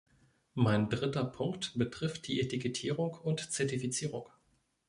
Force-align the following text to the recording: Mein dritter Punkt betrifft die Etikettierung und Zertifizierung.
Mein 0.55 0.89
dritter 0.89 1.23
Punkt 1.23 1.77
betrifft 1.77 2.27
die 2.27 2.41
Etikettierung 2.41 3.11
und 3.21 3.51
Zertifizierung. 3.51 4.29